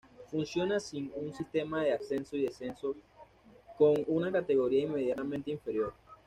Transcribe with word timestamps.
Funciona 0.31 0.79
sin 0.79 1.11
un 1.15 1.31
sistema 1.31 1.83
de 1.83 1.93
ascensos 1.93 2.33
y 2.33 2.41
descensos 2.41 2.95
con 3.77 3.93
una 4.07 4.31
categoría 4.31 4.81
inmediatamente 4.85 5.51
inferior. 5.51 5.93